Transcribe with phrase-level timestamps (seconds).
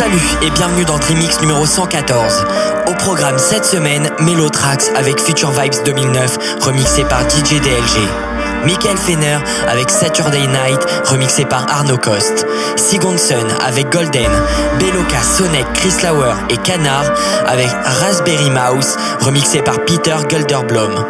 [0.00, 2.46] Salut et bienvenue dans Trimix numéro 114.
[2.86, 8.29] Au programme cette semaine, Melotrax avec Future Vibes 2009, remixé par DJ DLG.
[8.64, 9.38] Michael Fenner
[9.68, 12.46] avec Saturday Night, remixé par Arno Cost.
[12.76, 14.30] Sigonson avec Golden.
[14.78, 17.04] Beloka, Sonic, Chris Lauer et Canard
[17.46, 17.68] avec
[18.00, 21.04] Raspberry Mouse, remixé par Peter Gulderblom.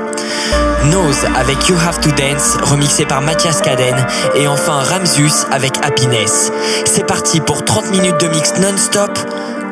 [0.84, 6.51] Nose avec You Have to Dance, remixé par Mathias Caden, et enfin Ramsus avec Happiness.
[6.87, 9.19] C'est parti pour 30 minutes de mix non-stop.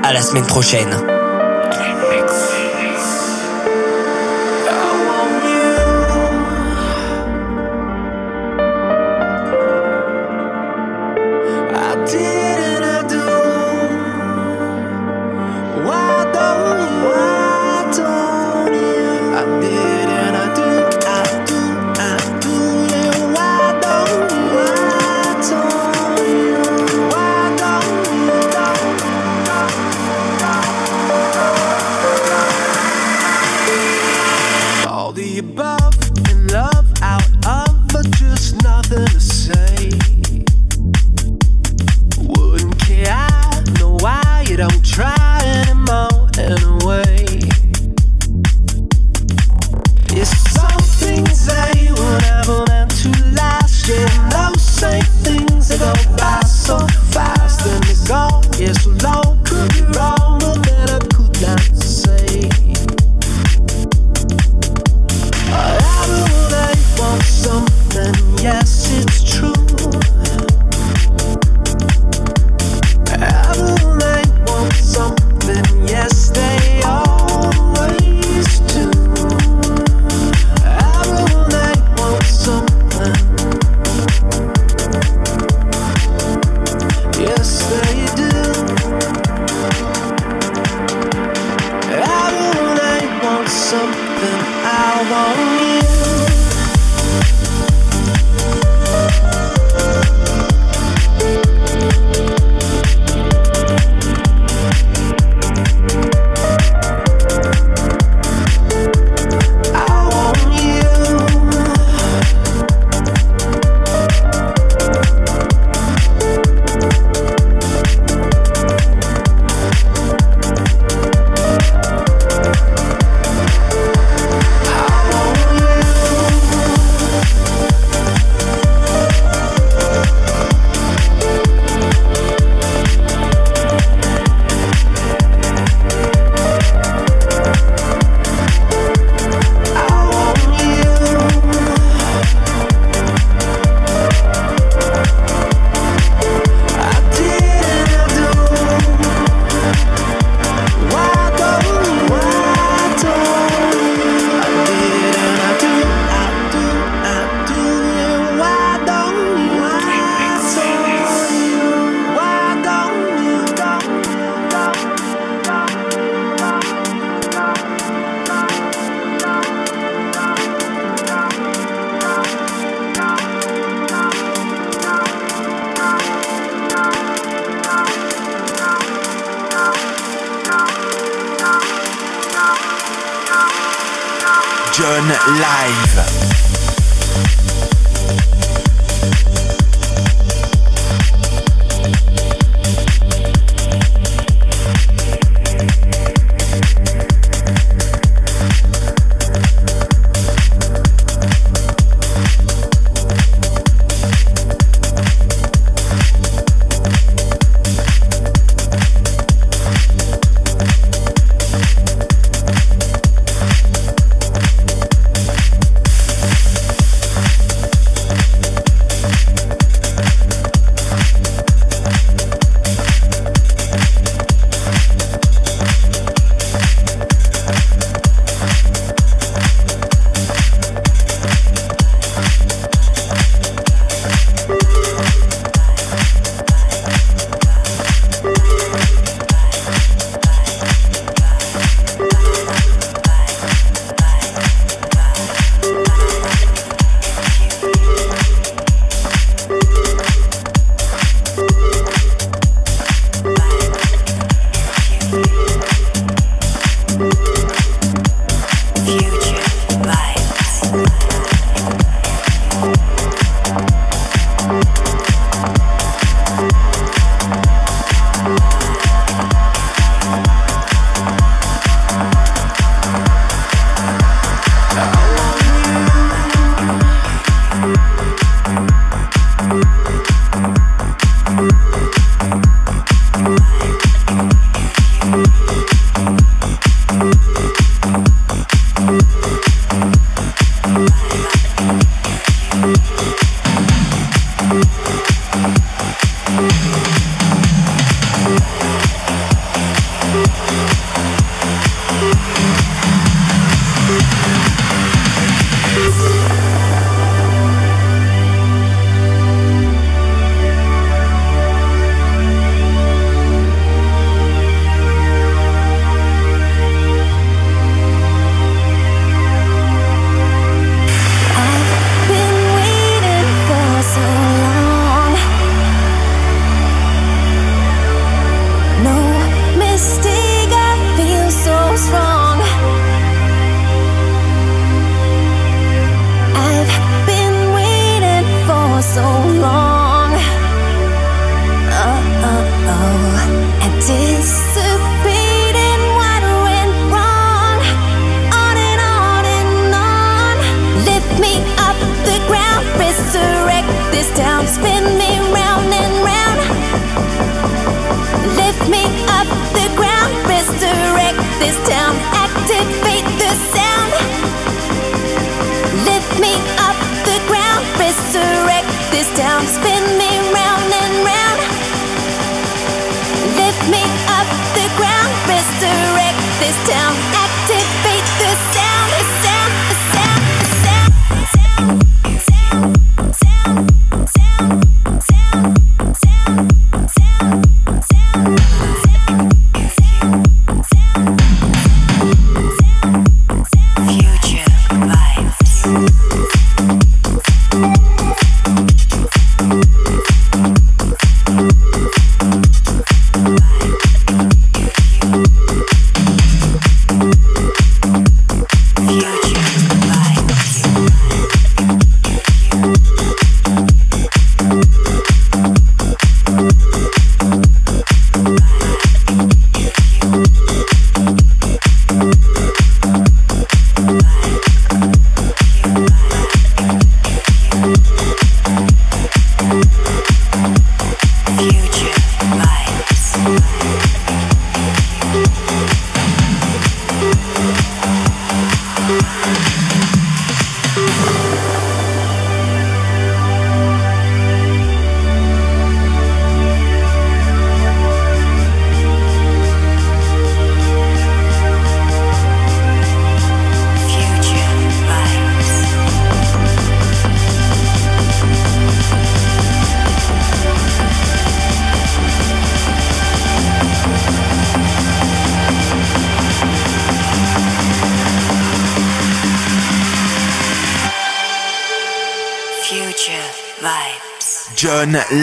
[0.03, 1.18] À la semaine prochaine.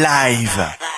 [0.01, 0.94] Live.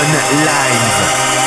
[0.00, 1.41] live.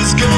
[0.00, 0.29] is good.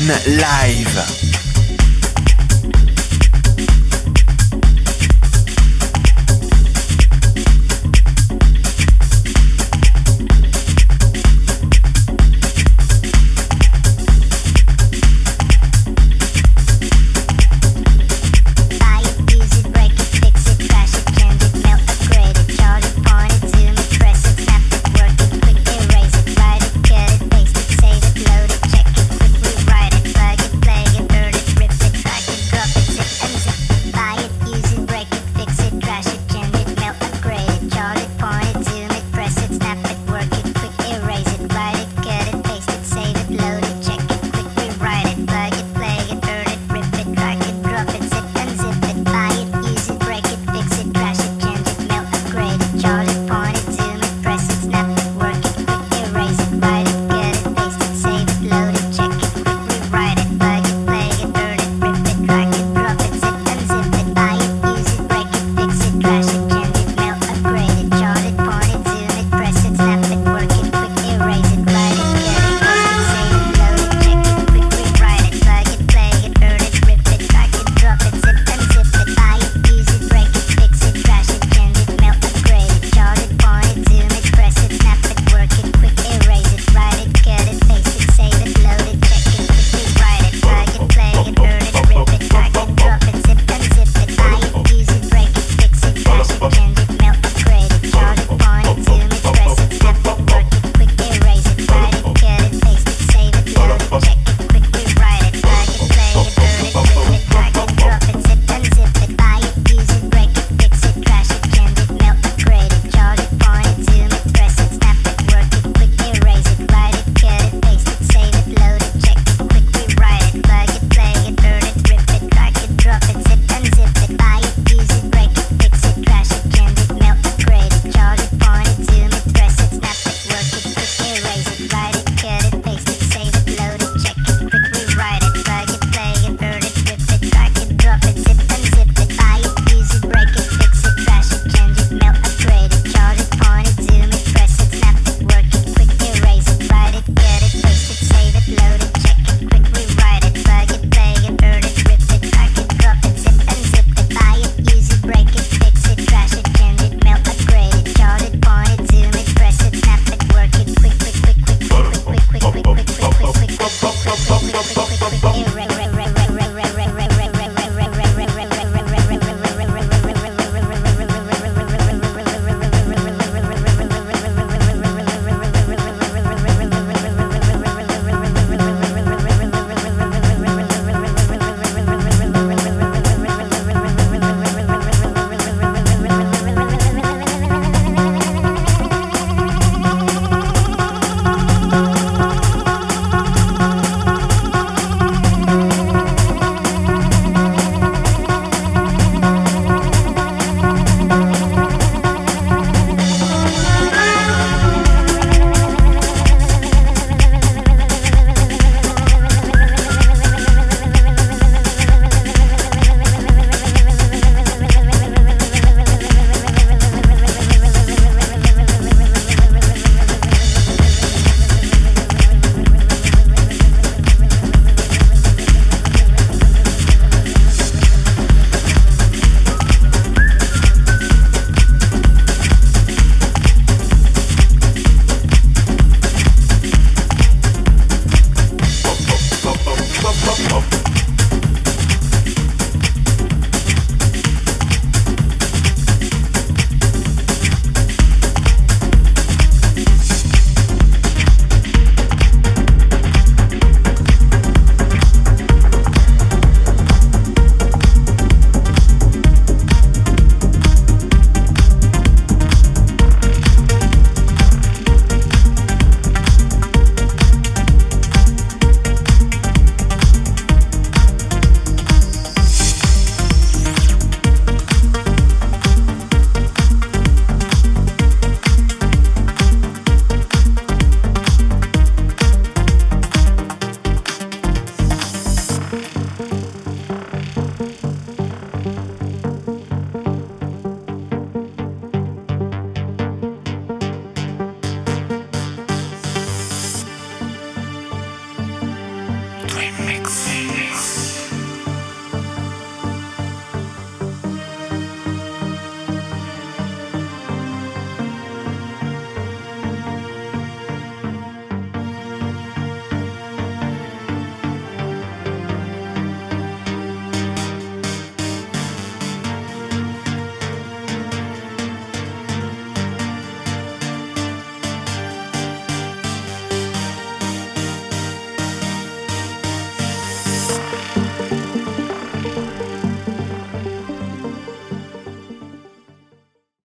[0.00, 1.29] Live.